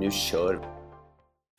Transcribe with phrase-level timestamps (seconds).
[0.00, 0.60] Nu kör vi!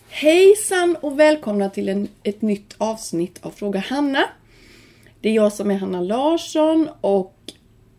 [0.10, 4.24] Hejsan och välkomna till en, ett nytt avsnitt av Fråga Hanna.
[5.22, 7.34] Det är jag som är Hanna Larsson och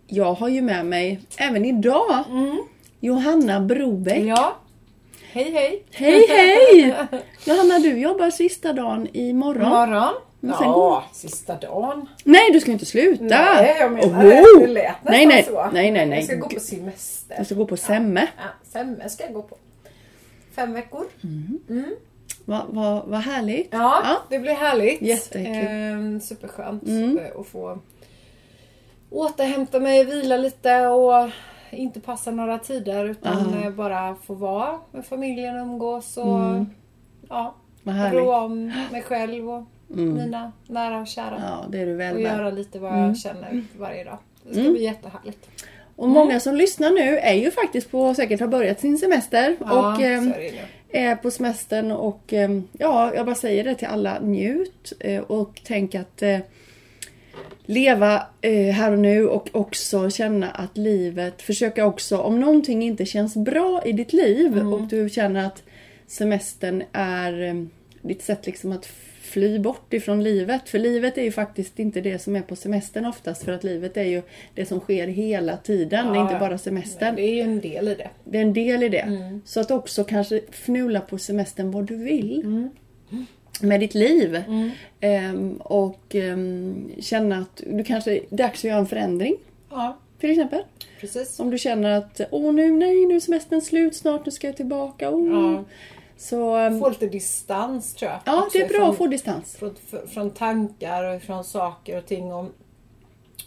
[0.06, 2.24] jag har ju med mig även idag
[3.00, 4.24] Johanna Brobeck.
[4.24, 4.56] Ja.
[5.32, 5.84] Hej hej!
[5.92, 6.94] Hej hej!
[7.44, 9.68] Johanna du jobbar sista dagen imorgon.
[9.68, 10.14] Morgon.
[10.40, 12.06] Men sen ja, går- sista dagen.
[12.24, 13.24] Nej du ska inte sluta!
[13.24, 14.60] Nej, jag menar Oho!
[14.60, 14.60] det.
[14.60, 15.70] Det lät nästan nej, nej, så.
[15.72, 16.18] nej, nej, nej.
[16.18, 17.34] Jag ska gå på semester.
[17.36, 18.26] Jag ska gå på semme.
[18.36, 18.42] Ja,
[18.72, 19.56] semme ska jag gå på.
[20.54, 21.04] Fem veckor.
[22.44, 23.68] Vad va, vad härligt.
[23.70, 24.16] Ja, Ja.
[24.30, 25.02] det blir härligt.
[25.02, 25.66] Jättekul.
[25.68, 27.18] Ehm, superskönt Mm.
[27.18, 27.78] eh, att få
[29.10, 31.30] återhämta mig, vila lite och
[31.70, 33.66] inte passa några tider utan Ja.
[33.66, 36.64] eh, bara få vara med familjen och umgås och
[37.28, 37.96] ja, Mm.
[37.98, 38.20] härligt.
[38.20, 41.38] rå om mig själv och mina nära och kära.
[41.48, 44.18] Ja, det är du väl och göra lite vad jag känner varje dag.
[44.42, 44.72] Det ska Mm.
[44.72, 45.48] bli jättehärligt.
[45.98, 49.56] Och många som lyssnar nu är ju faktiskt på, säkert har börjat sin semester.
[49.60, 50.38] Ja, och ehm, så
[50.92, 54.18] är på semestern och ehm, ja, jag bara säger det till alla.
[54.20, 56.38] Njut eh, och tänk att eh,
[57.66, 63.06] leva eh, här och nu och också känna att livet, försöka också om någonting inte
[63.06, 65.62] känns bra i ditt liv och du känner att
[66.06, 67.54] semestern är eh,
[68.02, 68.86] ditt sätt liksom att
[69.28, 70.68] fly bort ifrån livet.
[70.68, 73.96] För livet är ju faktiskt inte det som är på semestern oftast för att livet
[73.96, 74.22] är ju
[74.54, 76.06] det som sker hela tiden.
[76.06, 76.40] det är Ja, inte ja.
[76.40, 77.14] bara semestern.
[77.16, 78.10] Det är ju en del i det.
[78.24, 78.98] Det är en del i det.
[78.98, 79.40] Mm.
[79.44, 82.40] Så att också kanske fnula på semestern vad du vill.
[82.44, 82.70] Mm.
[83.62, 84.42] Med ditt liv.
[85.00, 89.36] Ehm, och ehm, känna att du kanske är dags att göra en förändring.
[89.70, 90.62] Ja, Till exempel.
[91.00, 91.40] precis.
[91.40, 94.56] Om du känner att åh nu, nej nu är semestern slut snart, nu ska jag
[94.56, 95.10] tillbaka.
[95.10, 95.28] Oh.
[95.54, 95.64] Ja.
[96.18, 98.20] Så ehm, Få lite distans tror jag.
[98.24, 99.56] ja, också det är bra ifrån- att få distans.
[99.56, 99.74] från,
[100.08, 102.32] från tankar och från saker och ting.
[102.32, 102.46] Och,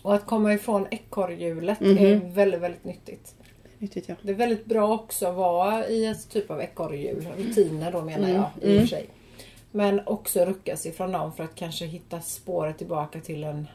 [0.01, 1.97] och att komma ifrån ekorrhjulet Mhm.
[1.97, 3.35] är väldigt, väldigt nyttigt.
[3.77, 4.15] Nyttigt ja.
[4.21, 7.27] Det är väldigt bra också att vara i ett typ av ekorrhjul.
[7.37, 9.07] Rutiner då menar Mm, jag i och för sig.
[9.71, 13.67] Men också ruckas ifrån dem för att kanske hitta spåret tillbaka till en,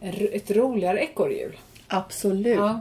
[0.00, 1.56] en, ett roligare ekorrhjul.
[1.88, 2.56] Absolut.
[2.56, 2.80] Ja.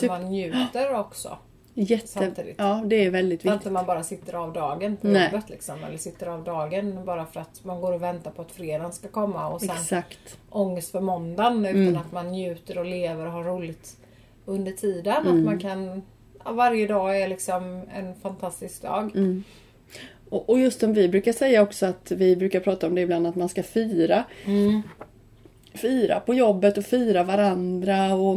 [0.00, 1.38] Där man njuter också.
[1.82, 2.06] Jätte...
[2.08, 2.54] samtidigt.
[2.58, 3.60] Ja, det är väldigt Att viktigt.
[3.60, 5.28] inte man bara sitter av dagen på Nej.
[5.32, 5.84] jobbet liksom.
[5.84, 9.08] Eller sitter av dagen bara för att man går och väntar på att fredagen ska
[9.08, 10.38] komma och sen Exakt.
[10.50, 11.96] ångest för måndagen utan Mm.
[11.96, 13.96] att man njuter och lever och har roligt
[14.44, 15.16] under tiden.
[15.26, 15.38] Mm.
[15.38, 16.02] Att man kan...
[16.44, 19.10] Ja, varje dag är liksom en fantastisk dag.
[19.16, 19.44] Mm.
[20.28, 23.26] Och, och just som vi brukar säga också att vi brukar prata om det ibland
[23.26, 24.24] att man ska fira.
[24.44, 24.82] Mm.
[25.74, 28.36] fira på jobbet och fira varandra och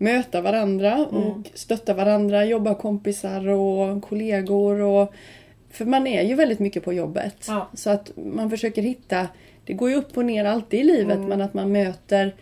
[0.00, 1.06] möta varandra Mm.
[1.22, 4.80] och stötta varandra, jobba kompisar och kollegor.
[4.80, 5.12] Och,
[5.70, 7.44] för man är ju väldigt mycket på jobbet.
[7.48, 7.68] Ja.
[7.74, 9.28] Så att man försöker hitta,
[9.64, 11.28] det går ju upp och ner alltid i livet, Mm.
[11.28, 12.34] men att man möter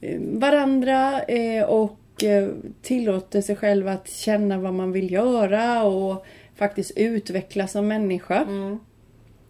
[0.00, 2.48] eh, varandra eh, och eh,
[2.82, 6.24] tillåter sig själv att känna vad man vill göra och
[6.56, 8.42] faktiskt utvecklas som människa.
[8.42, 8.78] Mm.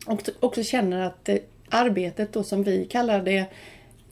[0.07, 1.29] Och också känner att
[1.71, 3.45] arbetet då som vi kallar det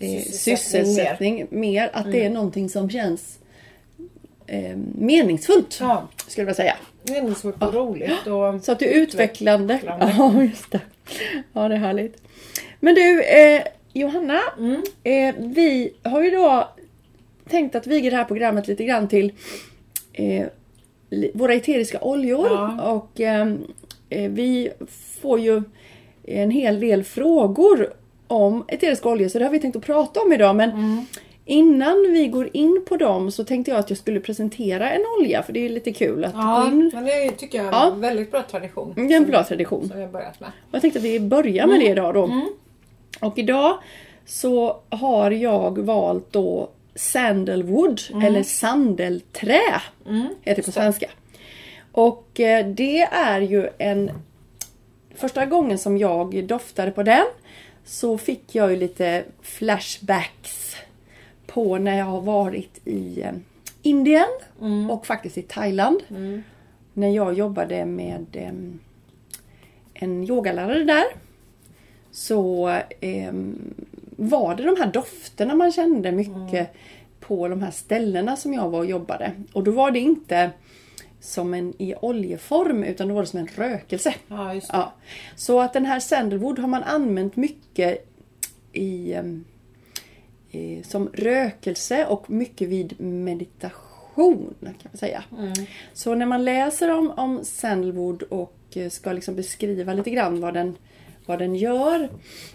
[0.04, 3.38] eh, Sysselsättning sysselsättning mer, att det är någonting som känns
[4.46, 5.78] eh, meningsfullt.
[5.80, 6.76] Ja, Skulle jag säga.
[7.10, 8.26] meningsfullt och roligt.
[8.26, 9.74] Och Så att det är utvecklande.
[9.74, 10.14] Utvecklande.
[10.18, 10.80] Ja, just det.
[11.52, 12.22] Ja, det är härligt.
[12.80, 14.40] Men du, eh, Johanna.
[14.58, 14.82] Mm.
[15.02, 16.68] Eh, vi har ju då
[17.48, 19.32] tänkt att viga det här programmet lite grann till
[20.12, 20.46] eh,
[21.34, 22.46] våra eteriska oljor.
[22.50, 22.82] Ja.
[22.92, 23.54] Och eh,
[24.08, 24.70] vi
[25.20, 25.62] får ju
[26.26, 27.94] en hel del frågor
[28.26, 30.56] om eteriska oljor så det har vi tänkt att prata om idag.
[30.56, 31.06] Men Mm.
[31.44, 35.42] innan vi går in på dem så tänkte jag att jag skulle presentera en olja
[35.42, 36.90] för det är lite kul att Ja, gå in.
[36.94, 37.90] men det tycker jag är Ja.
[37.92, 38.92] en väldigt bra tradition.
[38.96, 39.88] Det är en bra tradition.
[39.88, 40.50] Som vi har börjat med.
[40.72, 42.24] Jag tänkte att vi börjar med det idag då.
[42.24, 42.48] Mm.
[43.20, 43.78] Och idag
[44.26, 49.60] så har jag valt då Sandalwood eller sandelträ
[50.06, 50.26] Mm.
[50.42, 51.06] heter det på svenska.
[51.92, 54.10] Och eh, det är ju en...
[55.16, 57.24] Första gången som jag doftade på den
[57.84, 60.76] så fick jag ju lite flashbacks
[61.46, 63.32] på när jag har varit i eh,
[63.82, 64.28] Indien
[64.60, 64.90] Mm.
[64.90, 66.00] och faktiskt i Thailand.
[66.10, 66.42] Mm.
[66.92, 68.78] När jag jobbade med em,
[69.94, 71.04] en yogalärare där.
[72.10, 72.68] Så
[73.00, 73.74] em,
[74.16, 76.74] var det de här dofterna man kände mycket
[77.20, 79.32] på de här ställena som jag var och jobbade.
[79.52, 80.50] Och då var det inte
[81.24, 84.14] som en i oljeform utan då var det som en rökelse.
[84.28, 84.60] Ja.
[84.72, 84.92] Ja.
[85.36, 88.10] Så att den här sandalwood har man använt mycket
[88.72, 89.44] i, ehm,
[90.50, 95.24] i som rökelse och mycket vid meditation kan man säga.
[95.92, 100.54] Så när man läser om, om sandalwood och eh, ska liksom beskriva lite grann vad
[100.54, 100.76] den,
[101.26, 102.08] vad den gör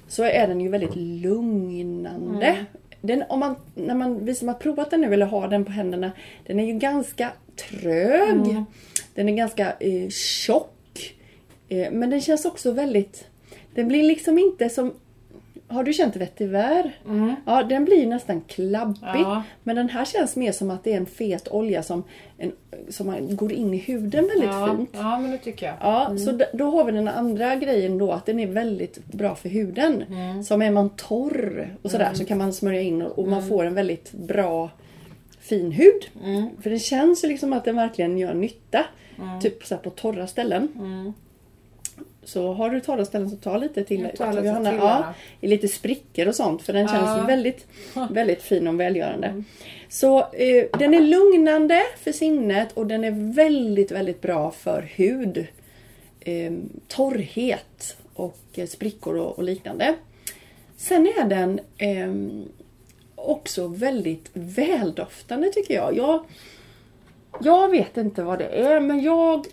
[0.07, 2.65] så är den ju väldigt lugnande.
[3.01, 5.71] Den, om man, när man, vi som har provat den nu eller har den på
[5.71, 6.11] händerna,
[6.45, 7.31] den är ju ganska
[7.69, 8.63] trög.
[9.15, 11.15] Den är ganska eh, tjock.
[11.69, 13.25] Eh, men den känns också väldigt...
[13.75, 14.93] Den blir liksom inte som...
[15.71, 16.99] Har du känt vetiver?
[17.45, 18.99] Ja, den blir nästan klabbig.
[19.03, 19.43] Ja.
[19.63, 22.03] Men den här känns mer som att det är en fet olja som,
[22.37, 22.51] en,
[22.89, 24.89] som går in i huden väldigt Ja, fint.
[24.93, 25.75] ja, men det tycker jag.
[25.81, 29.35] Ja, så d- då har vi den andra grejen då att den är väldigt bra
[29.35, 30.03] för huden.
[30.45, 33.65] Som är man torr och sådär så kan man smörja in och, och man får
[33.65, 34.69] en väldigt bra
[35.49, 36.09] fin hud.
[36.61, 38.85] För det känns liksom att den verkligen gör nytta.
[39.41, 40.67] Typ så på torra ställen.
[42.23, 43.97] Så har du torra ställen så ta lite till.
[43.97, 44.69] Till lite Johanna.
[44.69, 45.13] till ja.
[45.41, 47.23] I lite sprickor och sånt för den känns Ja.
[47.27, 47.67] väldigt,
[48.09, 49.43] väldigt fin och välgörande.
[49.89, 55.47] Så eh, den är lugnande för sinnet och den är väldigt, väldigt bra för hud.
[56.19, 56.51] Eh,
[56.87, 59.95] torrhet och eh, sprickor och, och liknande.
[60.77, 62.45] Sen är den ehm,
[63.25, 65.97] också väldigt väldoftande tycker jag.
[65.97, 66.23] jag.
[67.41, 69.45] Jag vet inte vad det är men jag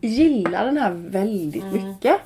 [0.00, 2.16] gillar den här väldigt mycket.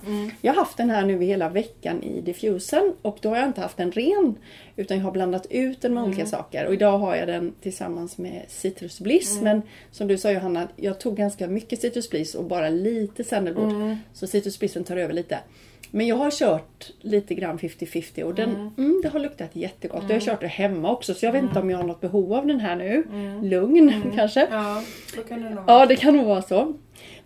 [0.41, 3.61] Jag har haft den här nu hela veckan i diffusen och då har jag inte
[3.61, 4.35] haft den ren
[4.77, 8.19] utan jag har blandat ut den med olika saker och idag har jag den tillsammans
[8.19, 12.45] med Citrus Bliss men som du sa Johanna, jag tog ganska mycket Citrus Bliss och
[12.45, 15.39] bara lite Sandalwood så Citrus Blissen tar över lite.
[15.91, 19.01] Men jag har kört lite grann 50-50 och den, mm.
[19.03, 20.03] det har luktat jättegott.
[20.09, 22.33] Jag har kört det hemma också så jag vet inte om jag har något behov
[22.33, 23.05] av den här nu.
[23.43, 24.49] Lugn kanske.
[24.51, 24.83] Ja,
[25.15, 25.65] så kan det nog.
[25.67, 26.75] Ja, det kan nog vara så.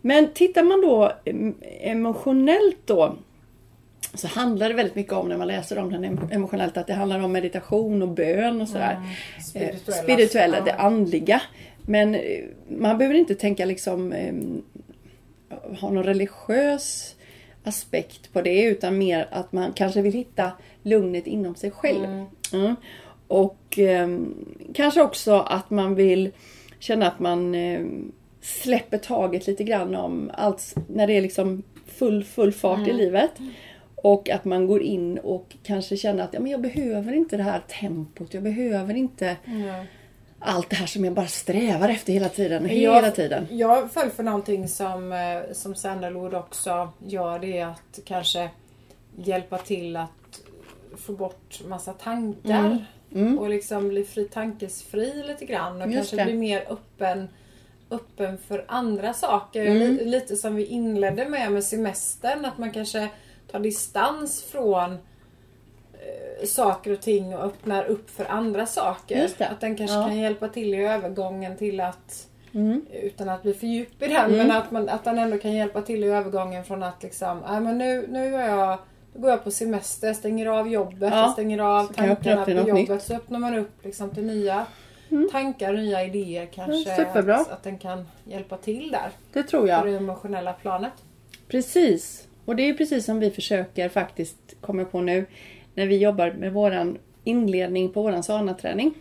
[0.01, 3.17] Men tittar man då em- emotionellt då
[4.15, 6.95] så handlar det väldigt mycket om när man läser om den em- emotionellt att det
[6.95, 8.93] handlar om meditation och bön och sådär.
[9.37, 10.03] Eh, Spirituella.
[10.03, 10.65] Spirituella, Ja.
[10.65, 11.43] det andliga.
[11.83, 12.21] Men eh,
[12.69, 14.15] man behöver inte tänka liksom
[15.81, 17.15] ha någon religiös
[17.65, 20.53] aspekt på det utan mer att man kanske vill hitta
[20.83, 22.25] lugnet inom sig själv.
[22.53, 22.77] Mm.
[23.29, 24.35] Och ehm,
[24.75, 26.31] kanske också att man vill
[26.79, 32.25] känna att man ehm, släpper taget lite grann om allt när det är liksom full,
[32.25, 33.31] full fart i livet.
[33.95, 37.43] Och att man går in och kanske känner att ja, men jag behöver inte det
[37.43, 38.35] här tempot.
[38.35, 39.85] Jag behöver inte Mm.
[40.45, 42.63] Allt det här som jag bara strävar efter hela tiden.
[42.83, 43.47] Jag- Hela tiden.
[43.51, 47.39] Jag föll för någonting som, eh, som Sandalwood också gör.
[47.39, 48.51] Det är att kanske
[49.17, 50.11] hjälpa till att
[50.97, 52.87] få bort massa tankar.
[53.39, 55.83] Och liksom bli fri, tankesfri lite grann.
[55.83, 56.25] Och Just kanske det.
[56.25, 57.29] bli mer öppen,
[57.91, 59.67] öppen för andra saker.
[59.67, 59.79] Mm.
[59.97, 62.45] Li- Lite som vi inledde med med semestern.
[62.45, 63.09] Att man kanske
[63.51, 64.99] tar distans från
[66.45, 69.29] saker och ting och öppnar upp för andra saker.
[69.39, 70.03] Att den kanske Ja.
[70.03, 70.11] Mm.
[70.11, 72.29] kan hjälpa till i övergången till att
[73.03, 75.83] utan att bli för djup i den, men att, man, att den ändå kan hjälpa
[75.83, 78.79] till i övergången från att liksom, men nu, nu är jag
[79.15, 82.75] då går jag på semester, stänger av jobbet, Ja, stänger av så tankarna på jobbet.
[82.75, 83.03] nytt.
[83.03, 84.67] Så öppnar man upp liksom till nya
[85.33, 86.97] tankar, nya idéer kanske.
[86.97, 87.37] Superbra.
[87.37, 89.11] Att, att den kan hjälpa till där.
[89.33, 89.87] Det tror På jag.
[89.87, 90.93] det emotionella planet.
[91.49, 92.29] Precis.
[92.45, 95.27] Och det är precis som vi försöker faktiskt komma på nu
[95.75, 98.95] när vi jobbar med våran inledning på våran sana-träning.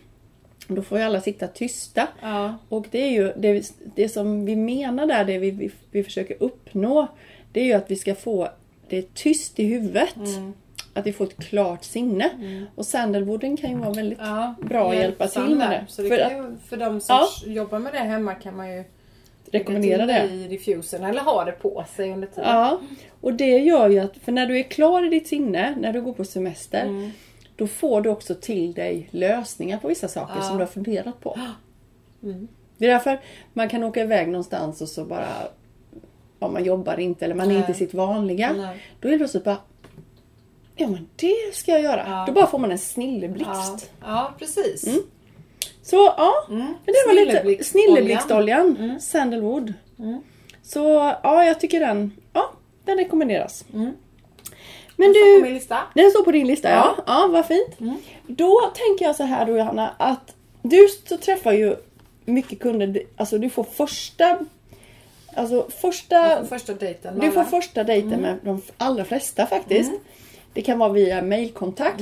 [0.68, 2.08] Då får ju alla sitta tysta.
[2.22, 2.54] Ja.
[2.68, 6.36] Och det är ju det, det som vi menar där, det vi, vi, vi försöker
[6.42, 7.06] uppnå.
[7.52, 8.48] Det är ju att vi ska få
[8.88, 10.14] det tyst i huvudet.
[10.94, 12.30] Att vi får ett klart sinne.
[12.74, 16.02] Och sandalwooden kan ju vara väldigt Ja, bra att hjälpa till med det.
[16.02, 17.52] Det För kan ju, för de som Ja.
[17.52, 18.84] jobbar med det hemma kan man ju
[19.58, 20.24] rekommendera det.
[20.24, 22.50] i diffusen eller ha det på sig under tiden.
[22.50, 22.80] Ja,
[23.20, 26.02] och det gör ju att, för när du är klar i ditt sinne, när du
[26.02, 27.10] går på semester, Mm.
[27.56, 30.42] då får du också till dig lösningar på vissa saker Ja.
[30.42, 31.38] som du har funderat på.
[32.22, 32.48] Mm.
[32.78, 33.20] Det är därför
[33.52, 35.28] man kan åka iväg någonstans och så bara,
[36.40, 37.58] ja, man jobbar inte eller man är Nej.
[37.58, 38.52] inte i sitt vanliga.
[38.52, 38.82] Nej.
[39.00, 39.58] Då är det plötsligt bara,
[40.76, 42.04] ja men det ska jag göra.
[42.06, 42.24] Ja.
[42.26, 43.90] Då bara får man en snilleblixt.
[44.00, 44.98] Ja, ja precis.
[45.84, 49.00] Så ja, men det var lite Snilleblixt- snilleblixtoljan, Mm.
[49.00, 49.74] sandalwood.
[50.62, 50.78] Så
[51.22, 52.50] ja, jag tycker den, ja,
[52.84, 53.64] den rekommenderas.
[53.70, 53.92] Men
[54.96, 55.78] Den står du, på min lista.
[55.94, 56.94] den står på din lista ja.
[56.96, 57.02] Ja.
[57.06, 57.78] Ja, vad fint.
[58.26, 61.76] Då tänker jag så här då Johanna, att du så träffar ju
[62.24, 64.38] mycket kunder, alltså du får första
[65.36, 67.50] Alltså första får första dejten du får alla.
[67.50, 69.92] första dejten med de allra flesta faktiskt.
[70.52, 72.00] Det kan vara via mailkontakt.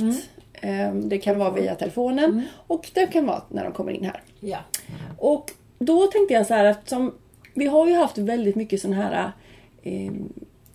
[0.63, 4.21] Ehm, Det kan vara via telefonen och det kan vara när de kommer in här.
[4.39, 4.57] Ja.
[5.17, 7.11] Och då tänkte jag så här eftersom
[7.53, 9.31] Vi har ju haft väldigt mycket sådana här
[9.83, 10.11] eh,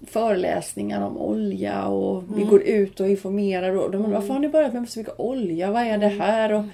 [0.06, 3.76] föreläsningar om olja och vi går ut och informerar.
[3.76, 5.70] Och de undrar, varför har ni börjat med så mycket olja?
[5.70, 6.52] Vad är det här?
[6.52, 6.64] Och,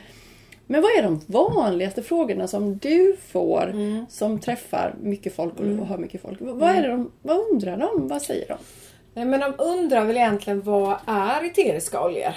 [0.66, 3.74] men vad är de vanligaste frågorna som du får
[4.08, 6.38] som träffar mycket folk och hör mycket folk?
[6.40, 8.08] Vad, är det de, vad undrar de?
[8.08, 8.56] Vad säger de?
[9.14, 12.34] Nej, men de undrar väl egentligen vad är eteriska oljor?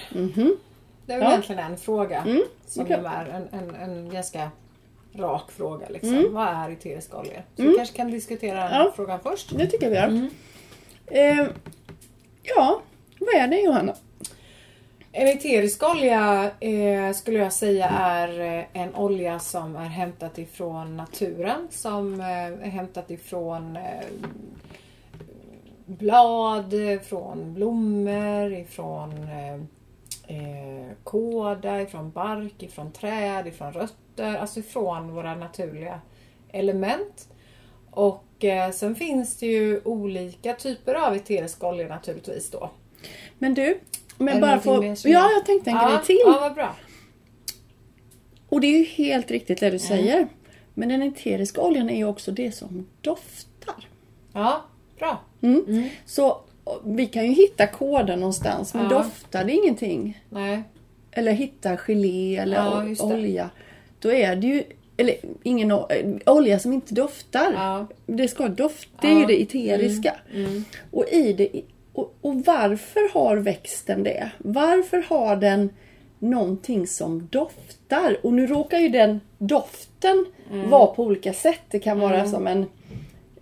[1.07, 1.29] Det är Ja.
[1.29, 2.23] egentligen en fråga
[2.67, 4.51] som det kan- är en, en, en ganska
[5.13, 5.89] rak fråga.
[5.89, 6.27] Liksom.
[6.33, 7.41] Vad är eteriska oljor?
[7.55, 8.93] Så vi kanske kan diskutera den Ja.
[8.95, 9.57] frågan först.
[9.57, 10.29] Det tycker jag vi gör.
[11.39, 11.47] Eh,
[12.43, 12.81] ja,
[13.19, 13.93] vad är det Johanna?
[15.11, 20.97] En eterisk olja eh, skulle jag säga är eh, en olja som är hämtat ifrån
[20.97, 21.67] naturen.
[21.71, 24.05] Som eh, är hämtat ifrån eh,
[25.85, 29.27] blad, eh, från blommor, ifrån
[30.27, 34.35] eh, kåda, ifrån bark, ifrån träd, ifrån rötter.
[34.37, 36.01] Alltså ifrån våra naturliga
[36.51, 37.29] element.
[37.91, 42.69] Och eh, sen finns det ju olika typer av eteriska oljor naturligtvis då.
[43.37, 43.79] Men du,
[44.17, 46.21] det bara som Ja, jag- tänkte en ja, grej till.
[46.25, 46.75] Ja, vad bra.
[48.49, 50.27] Och det är ju helt riktigt det du säger.
[50.73, 53.87] Men den eteriska oljan är ju också det som doftar.
[54.33, 54.65] Ja,
[54.99, 55.21] bra.
[56.05, 56.41] Så
[56.85, 58.89] vi kan ju hitta koden någonstans, men Ja.
[58.89, 60.63] doftar det ingenting, Nej.
[61.11, 63.49] eller hitta gelé eller Ja, olja,
[63.99, 64.63] då är det ju
[64.99, 65.77] eller ingen eh,
[66.25, 67.53] olja som inte doftar.
[67.53, 67.87] Ja.
[68.05, 70.15] Det ska dofta, det är ju det eteriska.
[70.91, 71.49] Och, i det,
[71.93, 74.31] och, och varför har växten det?
[74.37, 75.69] Varför har den
[76.19, 78.17] någonting som doftar?
[78.23, 80.25] Och nu råkar ju den doften
[80.69, 81.61] vara på olika sätt.
[81.69, 82.65] Det kan vara som en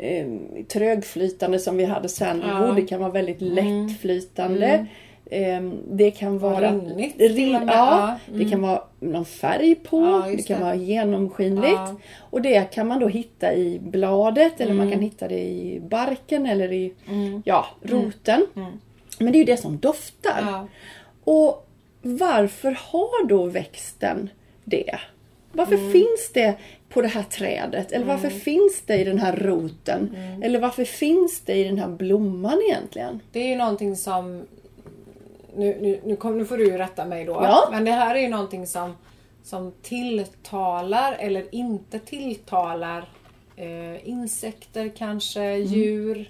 [0.06, 0.28] eh,
[0.68, 2.70] trögflytande som vi hade sandalwood.
[2.70, 2.74] Ja.
[2.74, 4.86] Det kan vara väldigt lättflytande.
[5.32, 10.02] Eh, det kan vara rinnigt rin, ja, Ja, Det kan vara någon färg på.
[10.02, 10.64] Ja, det kan det.
[10.64, 11.80] vara genomskinligt.
[12.20, 14.78] Och det kan man då hitta i bladet eller Mm.
[14.86, 16.94] man kan hitta det i barken eller i
[17.46, 18.46] ja, roten.
[19.20, 20.68] Men det är ju det som doftar.
[21.24, 21.68] Och
[22.02, 24.30] varför har då växten
[24.64, 25.00] det?
[25.52, 25.92] Varför Mm.
[25.92, 26.54] finns det
[26.96, 27.92] på det här trädet?
[27.92, 30.16] Eller varför finns det i den här roten?
[30.16, 30.44] Mm.
[30.44, 33.20] Eller varför finns det i den här blomman egentligen?
[33.32, 34.44] Det är ju någonting som...
[35.58, 37.34] Nu, nu, nu, kom, nu får du ju rätta mig då.
[37.34, 37.68] Ja.
[37.72, 38.94] Men det här är ju någonting som,
[39.44, 43.10] som tilltalar eller inte tilltalar
[43.56, 45.62] eh, insekter kanske, Mm.
[45.68, 46.30] djur.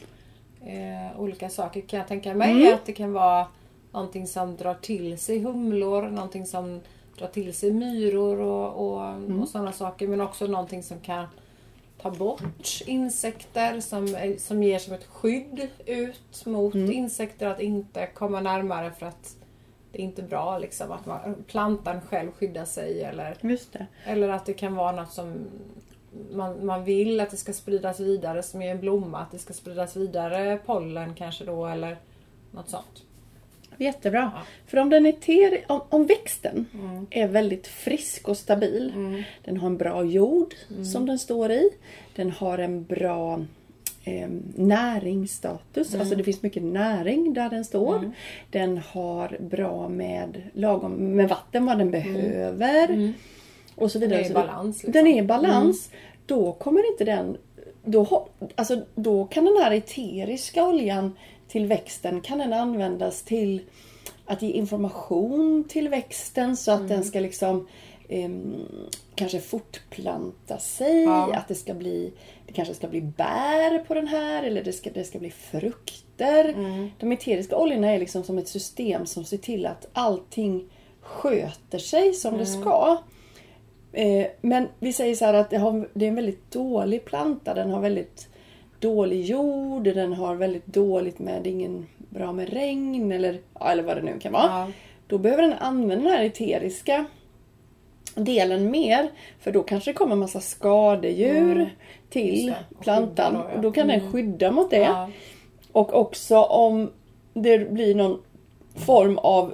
[0.66, 2.74] Eh, olika saker kan jag tänka mig.
[2.74, 3.48] Att det kan vara
[3.92, 6.82] någonting som drar till sig humlor, någonting som
[7.18, 9.42] drar till sig myror och, och, Mm.
[9.42, 10.08] och sådana saker.
[10.08, 11.28] Men också någonting som kan
[12.02, 16.92] ta bort insekter som, är- som ger som ett skydd ut mot Mm.
[16.92, 19.36] insekter att inte komma närmare för att
[19.92, 23.38] det är inte bra liksom att man, plantan själv skyddar sig eller,
[24.06, 25.34] eller att det kan vara något som
[26.32, 29.54] man, man vill att det ska spridas vidare som är en blomma, att det ska
[29.54, 31.98] spridas vidare pollen kanske då eller
[32.52, 33.04] något sånt.
[33.78, 34.32] Jättebra.
[34.68, 37.08] För om, den är ter, om, om växten Mm.
[37.10, 38.94] är väldigt frisk och stabil.
[39.44, 40.86] Den har en bra jord Mm.
[40.86, 41.70] som den står i.
[42.16, 43.42] Den har en bra
[44.04, 45.90] eh, näringsstatus.
[45.90, 46.02] Mm.
[46.02, 48.12] Alltså det finns mycket näring där den står.
[48.52, 53.14] Den har bra med lagom med vatten vad den behöver.
[53.76, 54.20] Och så vidare.
[54.20, 54.32] Mm.
[54.34, 54.92] Den är i balans, liksom.
[54.92, 55.90] Den är i balans.
[56.26, 57.38] Då kommer inte den...
[57.88, 61.16] Då, alltså, då kan den här eteriska oljan
[61.56, 63.62] till växten kan den användas till
[64.26, 66.90] att ge information till växten så att Mm.
[66.90, 67.68] den ska liksom
[68.10, 68.56] ehm,
[69.16, 71.04] kanske fortplanta sig.
[71.04, 71.36] Ja.
[71.36, 72.14] Att det ska bli
[72.48, 76.50] det kanske ska bli bär på den här eller det ska, det ska bli frukter.
[76.50, 76.90] Mm.
[77.00, 80.70] De eteriska oljorna är liksom som ett system som ser till att allting
[81.02, 82.40] sköter sig som Mm.
[82.40, 82.98] det ska.
[83.92, 87.54] Eh, men vi säger så här att det, har, det är en väldigt dålig planta.
[87.54, 88.28] Den har väldigt
[88.86, 89.84] dålig jord.
[89.84, 94.34] Den har väldigt dåligt med, ingen bra med regn eller, eller vad det nu kan
[94.34, 94.44] vara.
[94.44, 94.68] Ja.
[95.08, 97.06] Då behöver den använda den här eteriska
[98.16, 99.10] delen mer.
[99.40, 101.70] För då kanske det kommer massa skadedjur
[102.10, 102.56] till Mm.
[102.70, 102.76] Det.
[102.78, 103.34] Och plantan.
[103.34, 103.56] då, ja.
[103.56, 104.78] Och då kan den skydda mot det.
[104.78, 105.10] Ja.
[105.72, 106.92] Och också om
[107.34, 108.22] det blir någon
[108.76, 109.54] form av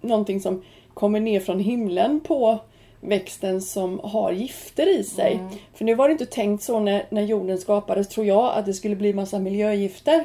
[0.00, 0.62] någonting som
[0.94, 2.58] kommer ner från himlen på
[3.00, 5.32] växten som har gifter i sig.
[5.32, 5.48] Mm.
[5.74, 8.72] För nu var det inte tänkt så när, när jorden skapades tror jag att det
[8.72, 10.24] skulle bli massa miljögifter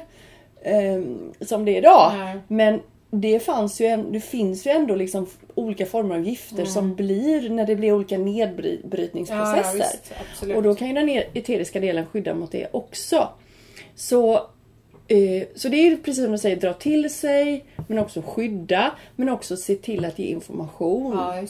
[0.61, 1.01] eh,
[1.41, 2.11] som det är idag.
[2.17, 2.37] Nej.
[2.47, 2.79] Men
[3.11, 7.49] det, fanns ju, en- det finns ju ändå liksom olika former av gifter som blir
[7.49, 8.27] när det blir olika Mm.
[8.27, 9.73] Ja, ja, nedbrytningsprocesser.
[9.73, 10.13] visst,
[10.55, 13.27] och då kan ju den e- eteriska delen skydda mot det också.
[13.95, 14.33] Så,
[15.07, 19.29] eh, så det är precis som du säger, dra till sig men också skydda men
[19.29, 21.13] också se till att ge information.
[21.17, 21.41] Ja.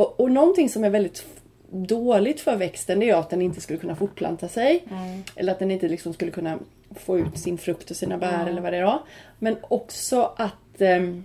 [0.00, 1.26] Och, och någonting som är väldigt
[1.72, 4.84] dåligt för växten det är att den inte skulle kunna fortplanta sig.
[4.90, 5.22] Mm.
[5.36, 6.58] Eller att den inte liksom skulle kunna
[6.96, 8.98] få ut sin frukt och sina bär eller vad det är.
[9.38, 11.24] Men också att ehm,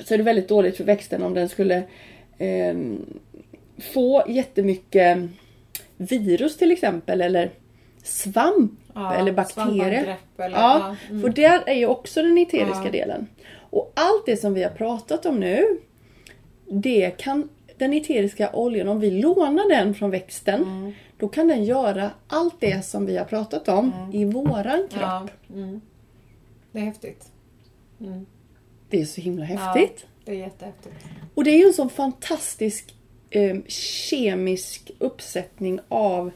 [0.00, 1.82] så är det väldigt dåligt för växten om den skulle
[2.38, 3.18] ehm,
[3.92, 5.18] få jättemycket
[5.96, 7.50] virus till exempel eller
[8.02, 10.02] svamp Ja, eller bakterier.
[10.02, 11.22] eller- ja, ja, mm.
[11.22, 12.90] för där är ju också den eteriska Ja.
[12.90, 13.26] delen.
[13.70, 15.78] Och allt det som vi har pratat om nu,
[16.66, 20.92] det kan den eteriska oljan, om vi lånar den från växten, Mm.
[21.18, 25.00] då kan den göra allt det som vi har pratat om i våran kropp.
[25.02, 25.28] Ja.
[25.54, 25.80] Mm.
[26.72, 27.32] Det är häftigt.
[28.90, 29.96] Det är så himla häftigt.
[30.02, 30.94] Ja, det är jättehäftigt.
[31.34, 32.94] Och det är ju en sån fantastisk
[33.30, 36.30] eh, kemisk uppsättning av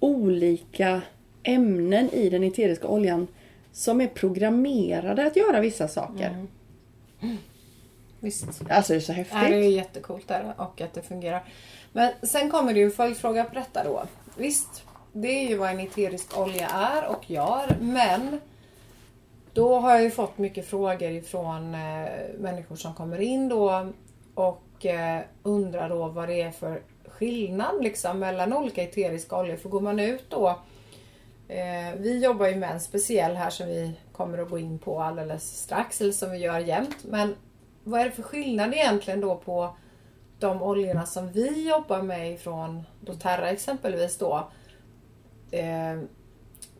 [0.00, 1.02] olika
[1.42, 3.26] ämnen i den eteriska oljan
[3.72, 6.46] som är programmerade att göra vissa saker.
[8.20, 8.62] Visst.
[8.70, 9.38] Alltså det är så häftigt.
[9.42, 11.44] Ja, det är jättecoolt där och att det fungerar.
[11.92, 14.02] Men sen kommer det ju en följdfråga på detta då.
[14.36, 18.40] Visst, det är ju vad en eterisk olja är och gör, men
[19.52, 23.92] då har jag ju fått mycket frågor ifrån eh, människor som kommer in då
[24.34, 29.56] och eh, undrar då vad det är för skillnad liksom mellan olika eteriska oljor.
[29.56, 30.60] För går man ut då
[31.50, 35.02] Eh, vi jobbar ju med en speciell här som vi kommer att gå in på
[35.02, 36.96] alldeles strax, eller som vi gör jämt.
[37.04, 37.34] Men
[37.84, 39.76] vad är det för skillnad egentligen då på
[40.38, 44.50] de oljorna som vi jobbar med ifrån doTERRA exempelvis då
[45.50, 46.00] eh,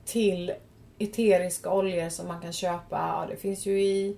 [0.05, 0.53] till
[0.99, 2.97] eteriska oljor som man kan köpa.
[2.97, 4.17] Ja, det finns ju i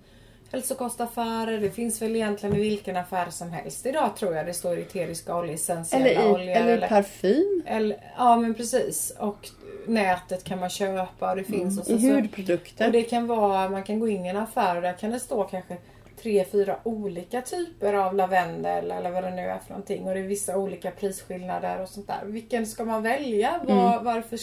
[0.53, 4.79] hälsokostaffärer, det finns väl egentligen i vilken affär som helst idag tror jag det står
[4.79, 6.57] eteriska oljor, essentiella eller i, oljor.
[6.57, 7.63] eller i parfym.
[7.67, 9.13] Eller, ja men precis.
[9.19, 9.49] Och
[9.87, 11.81] nätet kan man köpa och det finns.
[11.81, 12.87] och I så, hudprodukter.
[12.87, 15.21] och det kan vara, man kan gå in i en affär och där kan det
[15.21, 15.77] stå kanske
[16.23, 20.09] tre, fyra olika typer av lavendel eller vad det nu är för någonting.
[20.09, 22.25] Och det är vissa olika prisskillnader och sånt där.
[22.25, 23.61] Vilken ska man välja?
[23.69, 24.39] Vad, varför,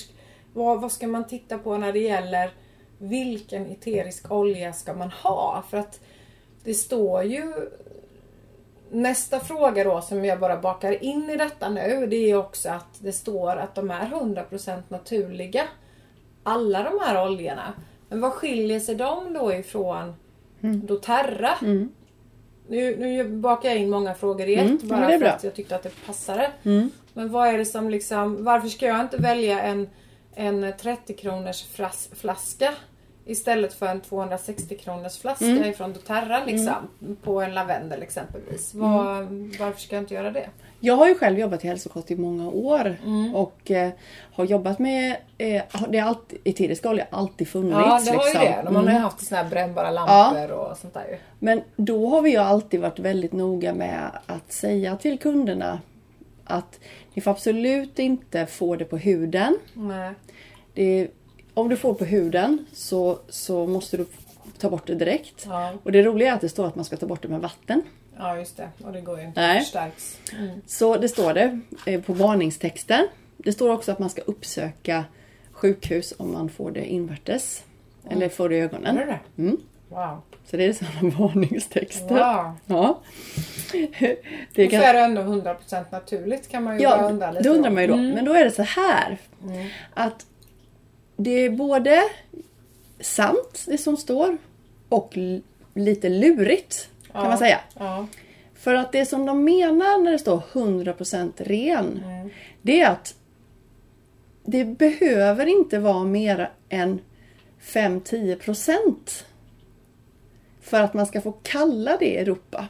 [0.53, 2.51] vad, vad ska man titta på när det gäller
[2.97, 5.63] vilken eterisk olja ska man ha?
[5.69, 5.99] För att
[6.63, 7.53] det står ju
[8.91, 12.99] Nästa fråga då som jag bara bakar in i detta nu det är också att
[12.99, 15.63] det står att de är 100% naturliga.
[16.43, 17.73] Alla de här oljorna.
[18.09, 20.13] Men vad skiljer sig de då ifrån
[20.61, 21.55] doTERRA?
[22.67, 25.29] Nu, nu bakar jag in många frågor i ett Mm, bara för bra.
[25.29, 26.51] att jag tyckte att det passade.
[27.13, 29.89] Men vad är det som liksom, varför ska jag inte välja en,
[30.35, 32.73] en 30 kronors flas, flaska
[33.31, 35.63] istället för en 260 kronors flaska Mm.
[35.69, 36.75] ifrån doTERRA liksom,
[37.23, 38.73] på en lavendel exempelvis.
[38.73, 39.51] Vad, Mm.
[39.59, 40.49] Varför ska jag inte göra det?
[40.79, 43.35] Jag har ju själv jobbat i hälsokost i många år Mm.
[43.35, 43.89] och eh,
[44.33, 47.73] har jobbat med eh, det är alltid, eteriska olja har alltid funnits.
[47.77, 48.41] Ja, det har liksom.
[48.43, 48.63] ju det.
[48.63, 49.01] Man har ju Mm.
[49.03, 51.17] haft såna här brännbara lampor och sånt där ju.
[51.39, 55.79] Men då har vi ju alltid varit väldigt noga med att säga till kunderna
[56.45, 56.79] att
[57.13, 59.57] ni får absolut inte få det på huden.
[59.73, 60.13] Nej.
[60.73, 61.07] Det
[61.53, 64.05] om du får på huden så, så måste du
[64.57, 65.45] ta bort det direkt.
[65.49, 65.73] Ja.
[65.83, 67.81] Och det roliga är att det står att man ska ta bort det med vatten.
[68.17, 68.69] ja, just det.
[68.83, 69.41] Och det går ju inte.
[69.41, 69.59] Nej.
[69.59, 70.17] Förstärks.
[70.37, 70.61] Mm.
[70.67, 73.07] Så det står det eh, på varningstexten.
[73.37, 75.05] Det står också att man ska uppsöka
[75.51, 77.63] sjukhus om man får det invärtes.
[78.09, 78.97] Eller får det i ögonen.
[78.97, 79.41] Är det det?
[79.41, 79.57] Mm.
[79.89, 80.21] Wow.
[80.45, 82.15] Så det är sådana varningstexter.
[82.15, 82.51] wow.
[82.65, 83.01] Ja.
[84.53, 87.49] Det Och så är det ändå 100% naturligt kan man ju Ja, undra lite det
[87.49, 87.93] undrar man ju då.
[87.93, 88.09] Mm.
[88.11, 89.17] Men då är det så här.
[89.93, 90.25] Att
[91.21, 92.03] det är både
[92.99, 94.37] sant det som står
[94.89, 95.17] och
[95.73, 97.29] lite lurigt kan Ja.
[97.29, 97.59] man säga.
[97.79, 98.07] Ja.
[98.55, 102.01] För att det som de menar när det står 100% ren.
[102.05, 102.29] Mm.
[102.61, 103.15] Det är att
[104.43, 106.99] det behöver inte vara mer än
[107.61, 109.23] 5-10%
[110.61, 112.67] för att man ska få kalla det Europa.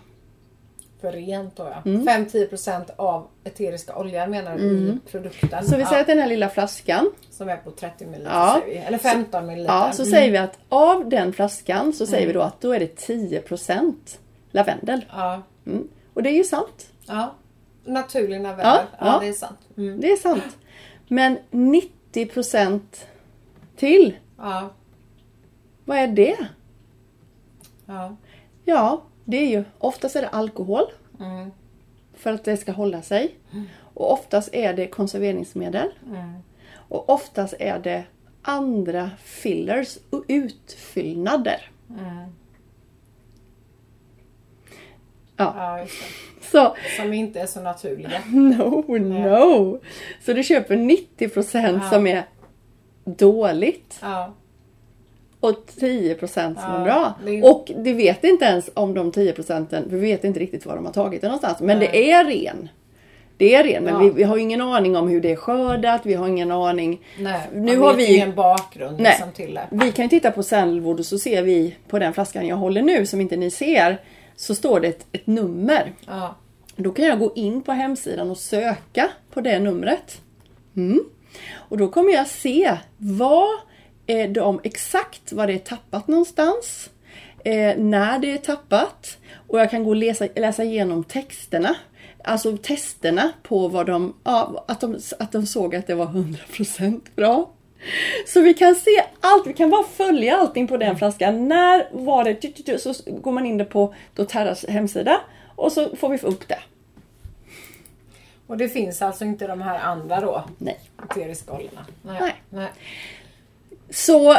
[1.02, 1.82] För rent då ja.
[1.92, 2.08] Mm.
[2.08, 5.66] 5-10% av eteriska oljor menar du i produkten.
[5.66, 8.62] Så vi säger ja, att den här lilla flaskan som är på 30 ml Ja.
[8.68, 9.66] Eller 15 ml.
[9.66, 12.80] Ja, så säger vi att av den flaskan så säger vi då att då är
[12.80, 13.94] det 10%
[14.52, 15.06] lavendel.
[15.12, 15.42] Ja.
[15.66, 15.88] Mm.
[16.14, 16.88] Och det är ju sant.
[17.08, 17.36] ja.
[17.86, 18.66] Naturlig lavendel.
[18.66, 19.20] Ja, Ja, ja.
[19.22, 19.60] det är sant.
[19.78, 20.02] Mm.
[20.02, 20.58] Det är sant.
[21.08, 22.80] Men 90%
[23.76, 24.70] till, Ja.
[25.86, 26.38] vad är det?
[27.86, 28.16] Ja.
[28.66, 30.84] Ja, det är ju oftast är det alkohol
[31.20, 31.52] Mm.
[32.14, 33.36] för att det ska hålla sig.
[33.94, 35.88] Och oftast är det konserveringsmedel.
[36.08, 36.34] Mm.
[36.74, 38.04] Och oftast är det
[38.42, 41.72] andra fillers och utfyllnader.
[41.90, 42.26] Mm.
[45.38, 45.86] Ja, ja,
[46.52, 48.22] så Som inte är så naturliga.
[48.32, 49.80] No, no!
[50.26, 51.90] Så du köper 90% Ja.
[51.90, 52.24] som är
[53.06, 54.34] dåligt Ja.
[55.40, 57.14] Och 10% som Ja, är bra.
[57.26, 60.86] det Och du vet inte ens om de 10% vi vet inte riktigt var de
[60.86, 61.60] har tagit det någonstans.
[61.60, 61.90] Men Nej.
[61.94, 62.70] det är ren.
[63.38, 64.00] Det är ren, men Ja.
[64.00, 66.02] vi, vi har ingen aning om hur det är skördat.
[66.04, 67.02] Vi har ingen aning.
[67.20, 69.06] Nej, Nu har vi- ingen bakgrund Nej.
[69.12, 69.68] liksom till det.
[69.72, 72.82] Vi kan ju titta på sandalwood och så ser vi på den flaskan jag håller
[72.82, 74.02] nu som inte ni ser.
[74.36, 75.92] Så står det ett, ett nummer.
[76.08, 76.36] Ja.
[76.76, 80.22] Då kan jag gå in på hemsidan och söka på det numret.
[80.78, 81.04] Mm.
[81.56, 83.48] Och då kommer jag se vad
[84.10, 86.90] är de exakt vad det är tappat någonstans.
[87.44, 89.18] Eh, när det är tappat.
[89.48, 91.76] Och jag kan gå och läsa, läsa igenom texterna.
[92.24, 97.02] Alltså testerna på vad de, ja, att, de, att de såg att det var 100%
[97.16, 97.50] bra.
[98.28, 101.48] Så vi kan se allt, vi kan bara följa allting på den flaskan.
[101.48, 105.22] När var det, så går man in det på doTERRAs hemsida
[105.56, 106.60] och så får vi få upp det.
[108.48, 110.44] Och det finns alltså inte de här andra då?
[112.02, 112.20] Nej.
[112.22, 112.36] Nej.
[112.50, 112.70] Nej.
[113.92, 114.36] Så,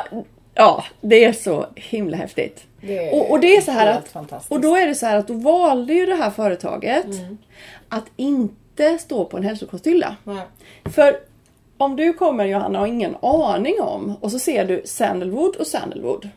[0.55, 2.65] ja, det är så himla häftigt.
[2.81, 4.17] Det och, och det är så här att,
[4.49, 7.39] och då är det så här att då valde ju det här företaget Mm.
[7.89, 10.17] att inte stå på en hälsokosthylla.
[10.25, 10.43] Nej.
[10.85, 11.17] För
[11.79, 15.67] om du kommer Johanna och har ingen aning om och så ser du sandalwood och
[15.67, 16.29] sandalwood.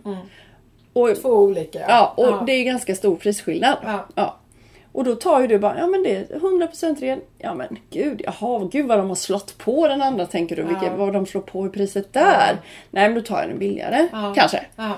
[0.93, 1.15] Och, Mm.
[1.21, 1.79] Två olika.
[1.87, 3.77] ja, och det är ganska stor prisskillnad.
[4.15, 4.37] Ja.
[4.93, 7.21] Och då tar ju du bara, ja men det är 100% ren.
[7.37, 10.63] Ja men gud, jaha, gud vad de har slått på den andra tänker du.
[10.63, 12.57] Vilket, vad de slår på i priset där.
[12.91, 14.07] Nej men då tar jag den billigare.
[14.11, 14.33] Ja.
[14.35, 14.65] Kanske.
[14.75, 14.97] Ja.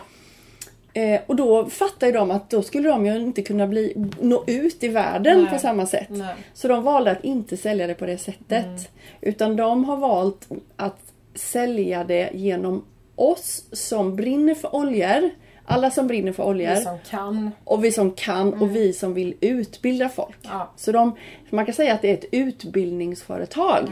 [0.94, 4.44] Eh, och då fattar ju de att då skulle de ju inte kunna bli, nå
[4.48, 5.52] ut i världen Nej.
[5.52, 6.10] på samma sätt.
[6.10, 6.36] Nej.
[6.54, 8.66] Så de valde att inte sälja det på det sättet.
[8.66, 8.80] Mm.
[9.22, 11.00] Utan de har valt att
[11.36, 15.30] sälja det genom oss som brinner för oljor.
[15.66, 16.76] Alla som brinner för oljor.
[16.76, 17.52] Vi som kan.
[17.64, 20.38] Och vi som kan och vi som vill utbilda folk.
[20.42, 20.72] Ja.
[20.76, 21.18] Så de,
[21.50, 23.90] man kan säga att det är ett utbildningsföretag.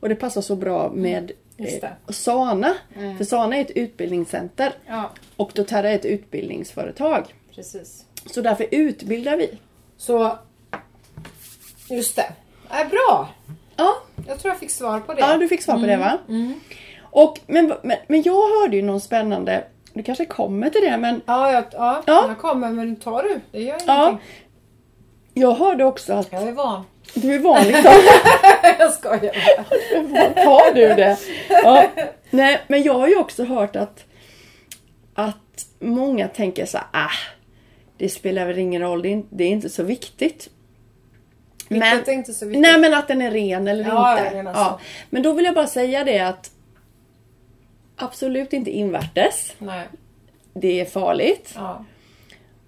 [0.00, 1.90] Och det passar så bra med Just eh.
[2.08, 2.74] Sana.
[3.18, 4.72] För Sana är ett utbildningscenter.
[4.86, 7.34] Ja, Och doTERRA är ett utbildningsföretag.
[7.54, 8.04] precis.
[8.26, 9.58] Så därför utbildar vi.
[9.96, 10.38] Så,
[11.90, 12.32] just det.
[12.70, 13.28] Äh, bra!
[13.76, 13.94] Ja,
[14.28, 15.20] Jag tror jag fick svar på det.
[15.20, 16.18] ja du fick svar på det va?
[17.00, 21.22] Och, men, men, men jag hörde ju någon spännande, du kanske kommer till det men
[21.26, 22.24] Ja, jag, ja, Ja.
[22.28, 23.40] jag kommer men tar du.
[23.52, 24.06] Det gör ja.
[24.08, 24.28] ingenting.
[25.34, 26.84] Jag hörde också att Jag är van.
[27.14, 27.92] du är van liksom.
[28.78, 29.20] jag skojar
[30.12, 30.44] bara.
[30.44, 31.18] Tar du det?
[31.48, 31.90] Ja.
[32.30, 34.04] Nej, men jag har ju också hört att,
[35.14, 37.10] att många tänker så här, ah,
[37.98, 40.48] det spelar väl ingen roll, det är, inte- det är inte så viktigt.
[41.68, 42.62] Vilket är inte så viktigt.
[42.62, 44.24] Nej men att den är ren eller Ja, inte.
[44.24, 44.62] ja, ren alltså.
[44.62, 44.80] ja.
[45.10, 46.50] Men då vill jag bara säga det att
[47.96, 49.54] Absolut inte invärtes.
[49.58, 49.88] Nej.
[50.54, 51.52] Det är farligt.
[51.54, 51.84] Ja.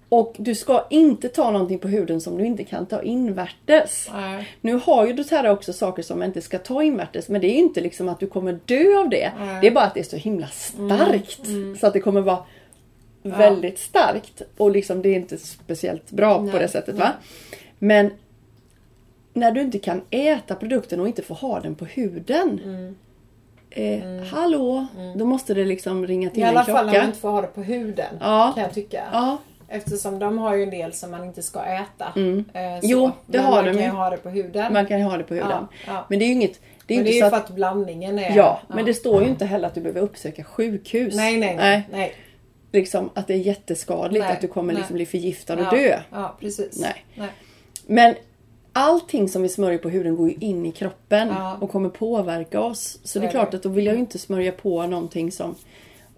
[0.09, 4.09] Och du ska inte ta någonting på huden som du inte kan ta invärtes.
[4.13, 4.47] Nej.
[4.61, 7.53] Nu har ju doTERRA också saker som man inte ska ta invärtes men det är
[7.53, 9.31] ju inte liksom att du kommer dö av det.
[9.39, 9.57] Nej.
[9.61, 11.41] Det är bara att det är så himla starkt.
[11.79, 12.43] Så att det kommer vara
[13.23, 14.41] väldigt starkt.
[14.57, 17.13] Och liksom det är inte speciellt bra på Nej, det sättet va.
[17.79, 18.11] Men
[19.33, 22.59] när du inte kan äta produkten och inte får ha den på huden.
[22.63, 22.95] Mm.
[23.69, 23.99] Eh,
[24.31, 26.97] Hallå, då måste det liksom ringa till I alla en fall klocka.
[26.99, 28.17] man inte får ha det på huden.
[28.19, 28.51] Ja.
[28.55, 29.03] Kan jag tycka.
[29.11, 29.37] Ja,
[29.69, 32.05] Eftersom de har ju en del som man inte ska äta.
[32.15, 32.21] Eh.
[32.21, 32.45] Mm.
[32.83, 33.89] Jo, det Men har man de kan ju.
[33.89, 34.73] ha det på huden.
[34.73, 35.67] man kan ju ha det på huden.
[35.87, 36.05] Ja.
[36.09, 36.59] Men det är ju inget...
[36.85, 38.35] Det är men inte det är så ju för att, att blandningen är...
[38.37, 41.15] Ja, men det står ju inte heller att du behöver uppsöka sjukhus.
[41.15, 42.13] Nej, nej, Nej, nej.
[42.71, 44.79] liksom att det är jätteskadligt, Nej, att du kommer nej.
[44.81, 45.99] liksom bli förgiftad och dö.
[46.11, 46.79] Ja, precis.
[47.15, 47.27] Nej.
[47.87, 48.15] Men
[48.77, 51.57] allting som vi smörjer på huden går ju in i kroppen Ja.
[51.61, 52.99] och kommer påverka oss.
[53.03, 53.57] Så, det är klart det.
[53.57, 55.55] att då vill jag ju inte smörja på någonting som...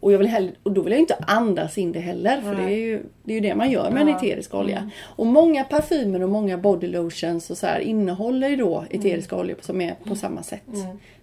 [0.01, 2.41] Och, jag vill heller, och då vill jag ju inte andas in det heller.
[2.41, 2.65] För Nej.
[2.65, 4.13] det är, ju, det är ju det man gör med en Ja.
[4.13, 4.15] Mm.
[4.25, 4.89] eterisk olja.
[5.03, 9.57] Och många parfymer och många body lotions och så här innehåller ju då eteriska oljor
[9.61, 10.61] som är på samma sätt.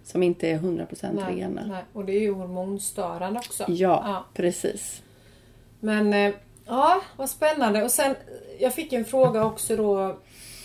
[0.03, 1.15] Som inte är 100% Mm.
[1.15, 1.61] Nej, rena.
[1.67, 1.83] nej.
[1.93, 3.65] Och det är ju hormonstörande också.
[3.67, 5.01] Ja, precis.
[5.79, 6.33] Men eh,
[6.67, 7.83] ja, vad spännande.
[7.83, 8.15] Och sen,
[8.59, 10.17] jag fick en fråga också då.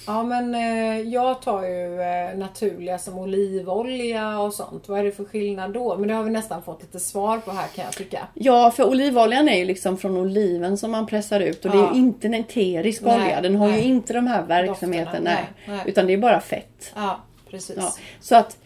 [0.06, 4.88] Ja men eh, jag tar ju eh, naturliga som olivolja och sånt.
[4.88, 5.96] Vad är det för skillnad då?
[5.96, 8.28] Men det har vi nästan fått lite svar på här kan jag tycka.
[8.34, 11.82] Ja, för olivoljan är ju liksom från oliven som man pressar ut och det är
[11.82, 11.92] Ja.
[11.94, 13.40] ju inte en eterisk Nej, olja.
[13.40, 13.84] Den har ju nej.
[13.84, 15.36] inte de här verksamheterna.
[15.66, 15.80] Nej.
[15.86, 16.92] Utan det är bara fett.
[16.94, 17.76] Ja, precis.
[17.78, 17.92] Ja.
[18.20, 18.56] Så att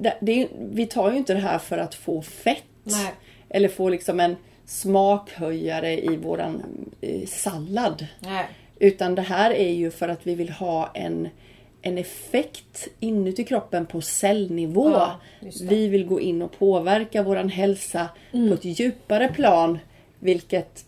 [0.00, 2.62] det, det, vi tar ju inte det här för att få fett.
[3.48, 6.62] Eller få liksom en smakhöjare i våran
[7.00, 8.06] eh, sallad.
[8.18, 8.46] Nej.
[8.78, 11.28] Utan det här är ju för att vi vill ha en,
[11.82, 14.90] en effekt inuti kroppen på cellnivå.
[14.90, 15.20] Ja.
[15.40, 15.52] Mm.
[15.60, 19.78] vi vill gå in och påverka våran hälsa på ett djupare plan.
[20.18, 20.85] Vilket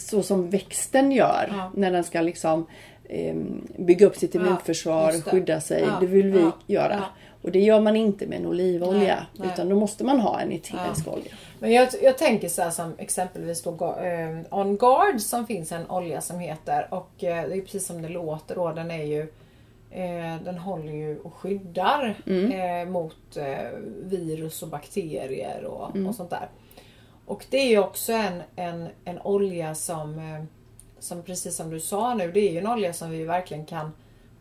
[0.00, 1.70] så som växten gör Ja.
[1.74, 2.66] när den ska liksom
[3.08, 5.22] em, bygga upp sitt immunförsvar, det.
[5.22, 5.82] skydda sig.
[5.82, 6.92] Ja, Det vill vi ja, göra.
[6.94, 7.04] ja.
[7.42, 9.14] Och det gör man inte med en olivolja.
[9.14, 9.48] Nej, nej.
[9.52, 11.32] Utan då måste man ha en eterisk olja.
[11.58, 13.70] Men jag, jag tänker så här som exempelvis då
[14.02, 18.02] eh, On Guard som finns en olja som heter och eh, det är precis som
[18.02, 18.72] det låter då.
[18.72, 19.26] Den är ju
[19.92, 22.52] Eh, den håller ju och skyddar Mm.
[22.86, 23.68] eh, mot eh,
[24.02, 26.06] virus och bakterier och, Mm.
[26.08, 26.48] och sånt där.
[27.30, 30.44] Och det är ju också en, en, en olja som, eh,
[30.98, 33.92] som precis som du sa nu, det är ju en olja som vi verkligen kan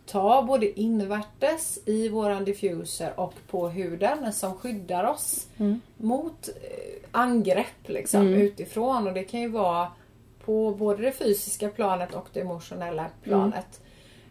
[0.05, 5.81] ta både invärtes i våran diffuser och på huden som skyddar oss Mm.
[5.97, 9.07] mot eh, angrepp liksom, utifrån.
[9.07, 9.87] Och det kan ju vara
[10.45, 13.81] på både det fysiska planet och det emotionella planet.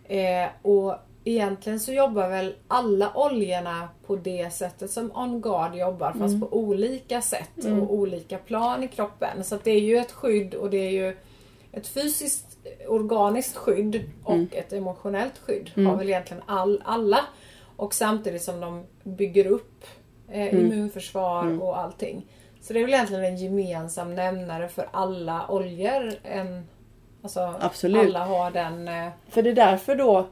[0.08, 0.94] Eh, och
[1.24, 6.56] egentligen så jobbar väl alla oljorna på det sättet som On Guard jobbar fast på
[6.56, 9.44] olika sätt och olika plan i kroppen.
[9.44, 11.16] Så att det är ju ett skydd och det är ju
[11.72, 17.20] ett fysiskt organiskt skydd och ett emotionellt skydd har väl egentligen all, alla.
[17.76, 19.84] Och samtidigt som de bygger upp
[20.30, 22.26] eh, immunförsvar och allting.
[22.60, 26.12] Så det är väl egentligen en gemensam nämnare för alla oljor.
[26.22, 26.68] En,
[27.22, 28.06] alltså Absolut.
[28.06, 28.88] alla har den...
[28.88, 30.28] Eh, För det är därför då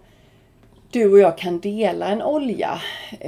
[0.99, 2.81] du och jag kan dela en olja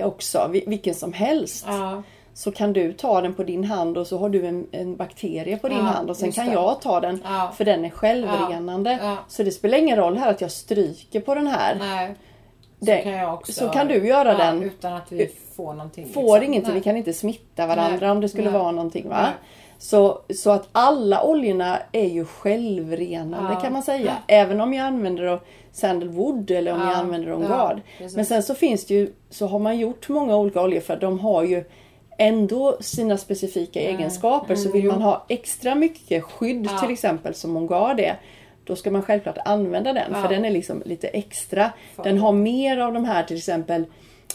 [0.04, 1.64] också, vi- vilken som helst.
[1.68, 2.02] ja,
[2.34, 5.56] Så kan du ta den på din hand och så har du en, en bakterie
[5.56, 6.52] på din Ja, hand och sen kan det.
[6.52, 7.52] jag ta den Ja.
[7.56, 8.98] för den är självrenande.
[9.28, 11.76] Så det spelar ingen roll här att jag stryker på den här.
[11.78, 12.14] nej.
[12.80, 13.52] Så kan jag också.
[13.52, 14.62] så kan du göra den.
[14.62, 16.06] Utan att vi får någonting.
[16.14, 16.44] Får liksom.
[16.52, 16.80] ingenting, Nej.
[16.80, 18.60] vi kan inte smitta varandra Nej, om det skulle nej.
[18.60, 19.08] vara någonting.
[19.08, 19.28] Va?
[19.78, 24.16] Så, så att alla oljorna är ju självrenande kan man säga.
[24.26, 25.40] Även om jag använder
[25.78, 27.78] sandalwood eller om Ja, jag använder On ja.
[28.14, 31.18] Men sen så finns det ju, så har man gjort många olika oljor för de
[31.20, 31.64] har ju
[32.18, 34.54] ändå sina specifika egenskaper.
[34.54, 36.68] Så vill man ha extra mycket skydd Mm.
[36.74, 36.78] Ja.
[36.80, 38.20] till exempel som On Guard är.
[38.64, 41.70] Då ska man självklart använda den för den är liksom lite extra.
[41.96, 43.84] För- Den har mer av de här till exempel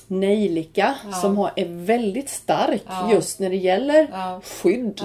[0.07, 4.07] nejlika som har, är väldigt stark just när det gäller
[4.41, 5.01] skydd.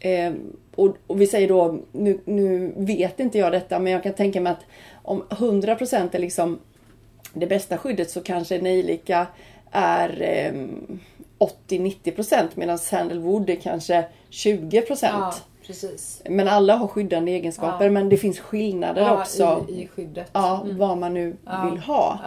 [0.00, 0.32] Eh,
[0.74, 4.40] och, och vi säger då, nu, nu vet inte jag detta men jag kan tänka
[4.40, 4.64] mig att
[5.02, 6.58] om 100% är liksom
[7.34, 9.26] det bästa skyddet så kanske nejlika
[9.70, 10.52] är eh,
[11.68, 14.96] 80-90% medan sandalwood är kanske 20%.
[15.02, 15.34] ja,
[15.66, 16.22] precis.
[16.28, 17.90] Men alla har skyddande egenskaper Ja.
[17.90, 19.66] men det finns skillnader Ja, också.
[19.68, 20.30] i, i skyddet.
[20.32, 21.36] Ja, vad man nu
[21.70, 22.18] vill ha.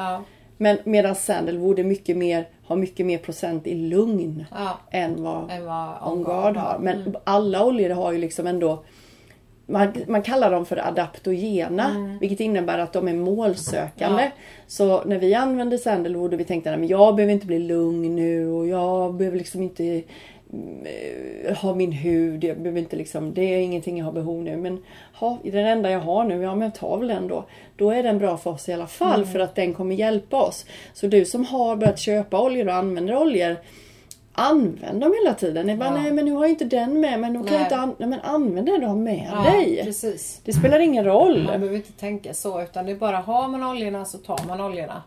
[0.58, 4.80] Men medan sandalwood är mycket mer, har mycket mer procent i lugn ja.
[4.91, 6.80] än vad Än vad On Guard har.
[6.80, 8.84] Men alla oljor har ju liksom ändå
[9.67, 14.23] man, man kallar dem för adaptogena, vilket innebär att de är målsökande.
[14.23, 14.30] Ja.
[14.67, 18.47] Så när vi använde sandalwood och vi tänkte att jag behöver inte bli lugn nu
[18.47, 20.04] och jag behöver liksom inte mm,
[21.62, 24.58] ha min hud, jag behöver inte liksom, det är ingenting jag har behov nu.
[24.58, 27.45] Men ha, den enda jag har nu, ja men jag tar väl den då.
[27.75, 30.65] Då är den bra för oss i alla fall för att den kommer hjälpa oss.
[30.93, 33.55] Så du som har börjat köpa oljor och använder oljor,
[34.38, 35.67] Använd dem hela tiden.
[35.67, 36.01] Ni bara, Ja.
[36.01, 38.10] nej men nu har jag inte den med men, nu kan jag inte an- nej,
[38.10, 39.81] men använd den du har med ja dig.
[39.84, 40.41] precis.
[40.45, 41.38] Det spelar ingen roll.
[41.43, 44.62] Man behöver inte tänka så utan det är bara har man oljorna så tar man
[44.62, 45.03] oljorna.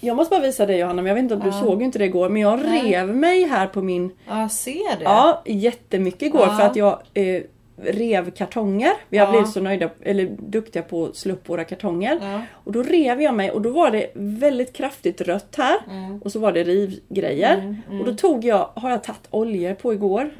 [0.00, 1.52] Jag måste bara visa dig Johanna, men jag vet inte om du Ja.
[1.60, 2.28] såg inte det igår.
[2.28, 2.92] Men jag Nej.
[2.92, 4.10] rev mig här på min...
[4.28, 5.04] Ja, jag ser det.
[5.04, 6.56] Ja, jättemycket igår Ja.
[6.58, 7.42] för att jag eh,
[7.82, 8.92] rev kartonger.
[9.08, 9.30] Vi har Ja.
[9.32, 12.18] blivit så nöjda, eller duktiga på att slå upp våra kartonger.
[12.22, 12.40] Ja.
[12.52, 15.76] Och då rev jag mig och då var det väldigt kraftigt rött här.
[15.90, 16.22] Mm.
[16.22, 17.76] Och så var det rivgrejer.
[18.00, 20.30] Och då tog jag, har jag tagit oljor på igår.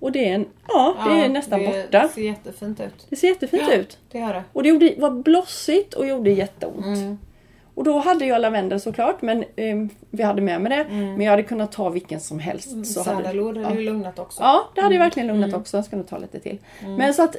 [0.00, 2.08] Och det är, en, ja, det är Ja, nästan det borta.
[2.08, 3.06] ser jättefint ut.
[3.08, 3.74] Det ser jättefint Ja.
[3.76, 3.98] ut.
[4.12, 4.42] Det gör det.
[4.52, 6.86] Och det gjorde, var blossigt och gjorde jätteont.
[6.86, 7.18] Mm.
[7.76, 9.76] Och då hade jag lavendel såklart, men eh,
[10.10, 10.84] vi hade med mig det.
[10.94, 12.86] Men jag hade kunnat ta vilken som helst.
[12.86, 13.62] Så hade, Sandalwood ja.
[13.62, 14.42] hade ju lugnat också.
[14.42, 15.76] ja, det hade ju verkligen lugnat också.
[15.76, 16.58] Jag ska nog ta lite till.
[16.98, 17.36] Men så att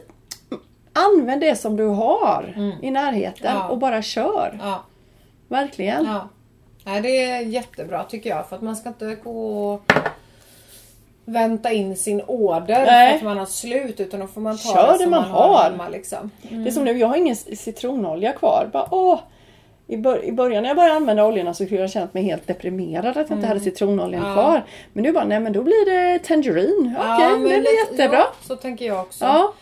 [0.51, 3.67] mm, använd det som du har i närheten Ja.
[3.67, 4.59] och bara kör.
[4.61, 4.83] Ja.
[5.47, 6.05] Verkligen.
[6.05, 6.29] Ja.
[6.83, 8.49] Nej, det är jättebra tycker jag.
[8.49, 9.91] För att man ska inte gå och
[11.25, 13.09] vänta in sin order Nej.
[13.09, 13.99] för att man har slut.
[13.99, 15.69] Utan då får man ta Kör det det som man man har har.
[15.71, 15.89] hemma.
[15.89, 16.31] Liksom.
[16.49, 18.69] Det är som nu, jag har ingen citronolja kvar.
[18.73, 19.19] Bara, åh,
[19.87, 22.47] i, bör- I början när jag började använda oljorna så skulle jag känt mig helt
[22.47, 24.33] deprimerad att jag inte hade citronoljan Ja.
[24.33, 24.63] kvar.
[24.93, 26.95] Men nu bara, nej men då blir det tangerine.
[26.99, 28.17] Okej, men det blir jättebra.
[28.17, 29.25] Ja, så tänker jag också.
[29.25, 29.53] Ja.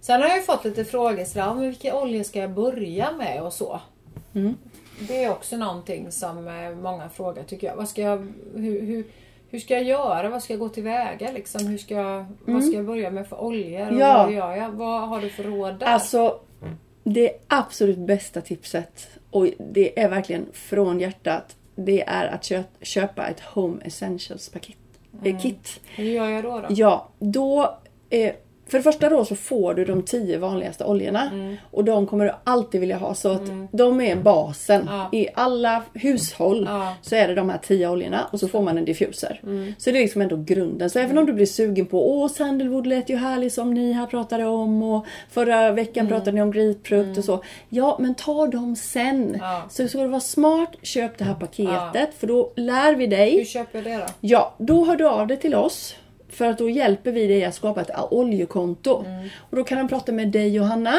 [0.00, 3.08] Sen har jag ju fått lite frågor sådär, ja, men vilka oljor ska jag börja
[3.18, 3.80] med och så.
[4.34, 4.54] Mm.
[5.08, 7.76] Det är också någonting som eh, många frågar tycker jag.
[7.76, 8.16] Vad ska jag
[8.54, 9.04] hur, hur,
[9.50, 10.28] hur ska jag göra?
[10.28, 11.30] Vad ska jag gå tillväga?
[11.34, 11.66] Liksom?
[11.66, 13.80] Hur ska jag, Vad ska jag börja med för oljor?
[13.80, 13.98] Och Mm.
[14.00, 14.22] Ja.
[14.24, 14.70] Vad gör jag?
[14.70, 15.86] Vad har du för råd där?
[15.86, 16.40] Alltså,
[17.04, 21.56] det absolut bästa tipset och det är verkligen från hjärtat.
[21.76, 24.76] Det är att kö- köpa ett Home Essentials paket,
[25.24, 25.80] eh, kit.
[25.96, 26.60] Hur gör jag då?
[26.60, 26.66] då?
[26.68, 27.78] Ja, då
[28.10, 28.32] eh,
[28.68, 31.30] för det första då så får du de tio vanligaste oljorna.
[31.32, 31.56] Mm.
[31.70, 33.14] Och de kommer du alltid vilja ha.
[33.14, 34.84] Så att de är basen.
[34.90, 35.08] Ja.
[35.12, 36.82] I alla hushåll Ja.
[36.82, 36.94] Mm.
[37.02, 39.40] så är det de här tio oljorna och så får man en diffuser.
[39.78, 40.90] Så det är liksom ändå grunden.
[40.90, 44.06] Så även om du blir sugen på Åh sandalwood lät ju härligt som ni här
[44.06, 46.12] pratade om och förra veckan Mm.
[46.18, 47.44] pratade ni om grapefrukt och så.
[47.68, 49.36] Ja men ta dem sen.
[49.40, 49.62] Ja.
[49.70, 53.44] Så ska du vara smart, köp det här paketet för då lär vi dig Hur
[53.44, 54.12] köper jag det då?
[54.20, 55.96] Ja, då hör du av dig till oss.
[56.34, 59.04] För att då hjälper vi dig att skapa ett oljekonto.
[59.06, 59.28] Mm.
[59.50, 60.94] Och då kan de prata med dig Johanna,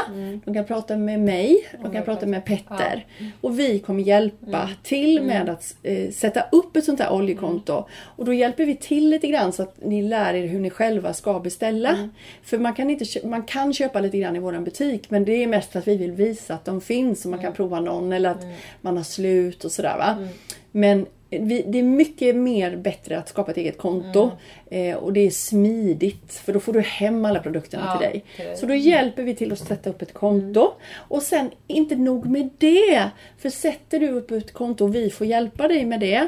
[0.46, 3.06] de kan prata med mig, de kan prata med Petter.
[3.42, 4.70] Och vi kommer hjälpa Mm.
[4.84, 7.86] till med att eh, sätta upp ett sånt här oljekonto.
[8.16, 11.14] Och då hjälper vi till lite grann så att ni lär er hur ni själva
[11.14, 11.90] ska beställa.
[11.90, 12.10] Mm.
[12.44, 15.48] För man kan, inte, man kan köpa lite grann i våran butik men det är
[15.48, 17.56] mest att vi vill visa att de finns och man kan Mm.
[17.56, 18.46] prova någon eller att
[18.82, 20.28] man har slut och sådär va.
[20.72, 24.32] Men vi, det är mycket mer bättre att skapa ett eget konto.
[24.70, 28.24] Eh, och det är smidigt för då får du hem alla produkterna Ja, till dig.
[28.38, 28.58] dig.
[28.58, 30.72] Så då hjälper vi till att sätta upp ett konto.
[30.94, 33.10] Och sen inte nog med det.
[33.38, 36.28] För sätter du upp ett konto och vi får hjälpa dig med det.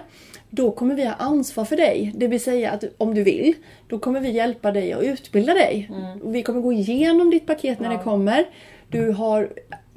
[0.50, 2.12] Då kommer vi ha ansvar för dig.
[2.16, 3.54] Det vill säga att om du vill,
[3.88, 5.92] då kommer vi hjälpa dig och utbilda dig.
[6.24, 8.46] Och vi kommer gå igenom ditt paket när det kommer.
[8.90, 9.50] Du har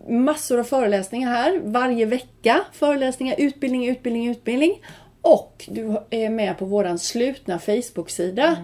[0.09, 2.61] massor av föreläsningar här varje vecka.
[2.73, 4.83] Föreläsningar, utbildning, utbildning, utbildning.
[5.23, 8.57] Och du är med på våran slutna Facebook-sida.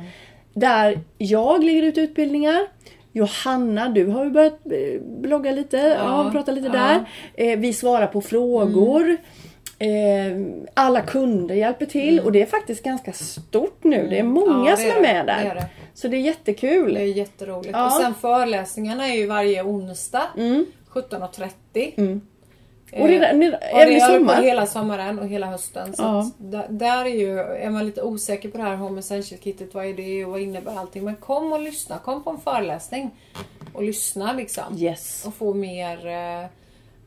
[0.55, 2.61] Där jag lägger ut utbildningar.
[3.13, 6.73] Johanna, du har ju börjat eh, blogga lite, ja, prata lite ja.
[6.73, 7.05] där.
[7.35, 9.17] Eh, vi svarar på frågor.
[9.79, 9.89] Eh,
[10.75, 14.09] alla kunder hjälper till och det är faktiskt ganska stort nu.
[14.09, 14.65] Det är många Mm.
[14.65, 15.01] Ja, det som är det.
[15.01, 15.45] med där.
[15.45, 15.67] Det är det.
[15.95, 16.95] Så det är jättekul.
[16.95, 17.73] Det är jätteroligt.
[17.73, 17.87] Ja.
[17.87, 20.23] Och sen föreläsningarna är ju varje onsdag
[21.01, 22.21] 17.30.
[22.93, 24.43] Och redan, redan, Ja, även det vi på sommar.
[24.43, 25.95] hela sommaren och hela hösten.
[25.97, 26.19] Så Ja.
[26.21, 26.35] att
[26.79, 29.95] där, är ju, är man lite osäker på det här Home Essential Kittet, vad är
[29.95, 31.05] det och vad innebär allting?
[31.05, 33.11] Men kom och lyssna, kom på en föreläsning
[33.73, 34.65] och lyssna liksom.
[34.79, 35.25] Yes.
[35.27, 36.45] Och få mer eh,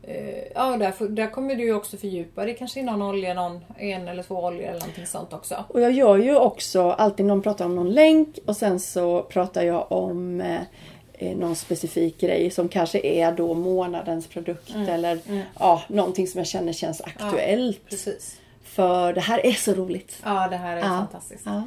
[0.03, 3.59] eh, Ja, där, där kommer du ju också fördjupa dig kanske i någon olja, någon,
[3.77, 5.55] en eller två oljor eller någonting sånt också.
[5.67, 9.61] Och jag gör ju också alltid någon pratar om någon länk och sen så pratar
[9.63, 10.61] jag om eh, eh,
[11.19, 15.19] någon specifik grej som kanske är då månadens produkt eller
[15.59, 17.89] ja, någonting som jag känner känns aktuellt.
[17.89, 18.35] Precis.
[18.63, 20.17] För det här är så roligt.
[20.23, 20.83] Ja, det här är Ja.
[20.87, 21.41] fantastiskt.
[21.45, 21.63] Ja.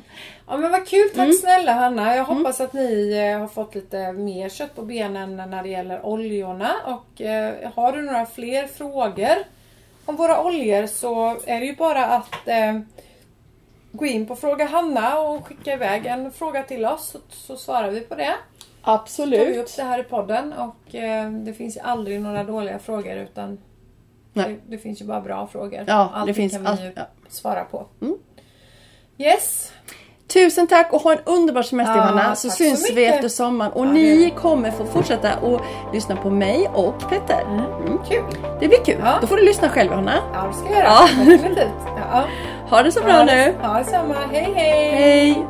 [0.48, 1.32] Ja men vad kul, tack Mm.
[1.32, 2.16] snälla Hanna.
[2.16, 6.06] Jag hoppas att ni eh, har fått lite mer kött på benen när det gäller
[6.06, 6.72] oljorna.
[6.86, 9.36] Och eh, har du några fler frågor
[10.04, 12.80] om våra oljor så är det ju bara att eh,
[13.92, 17.90] gå in på Fråga Hanna och skicka iväg en fråga till oss så, så svarar
[17.90, 18.34] vi på det.
[18.84, 19.56] Tar vi Absolut.
[19.56, 23.58] upp det här i podden och eh, det finns ju aldrig några dåliga frågor utan
[24.32, 25.84] det, det finns ju bara bra frågor.
[25.86, 27.02] Ja, det Allting finns kan vi ju Ja.
[27.28, 27.86] svara på.
[28.00, 28.16] Mm.
[29.18, 29.72] Yes!
[30.32, 32.34] Tusen tack och ha en underbar semester Ja, Johanna.
[32.34, 33.72] Så tack så syns vi efter sommaren.
[33.72, 35.60] Och Ja, det ni kommer få fortsätta och
[35.92, 37.40] lyssna på mig och Petter.
[37.40, 37.98] Mm.
[38.08, 38.24] Kul!
[38.60, 38.96] Det blir kul.
[39.04, 39.18] Ja.
[39.20, 40.14] Då får du lyssna själv Johanna.
[40.32, 41.48] Ja, det ska jag göra.
[42.12, 42.24] Ja.
[42.70, 43.54] Ha det så bra nu.
[43.62, 44.14] Ja, detsamma.
[44.32, 44.90] Hej hej!
[44.90, 45.46] Hej!